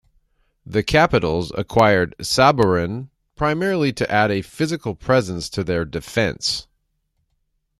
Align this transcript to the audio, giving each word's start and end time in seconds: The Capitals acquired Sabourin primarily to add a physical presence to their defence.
The 0.65 0.81
Capitals 0.81 1.51
acquired 1.55 2.15
Sabourin 2.19 3.11
primarily 3.35 3.93
to 3.93 4.11
add 4.11 4.31
a 4.31 4.41
physical 4.41 4.95
presence 4.95 5.47
to 5.49 5.63
their 5.63 5.85
defence. 5.85 6.65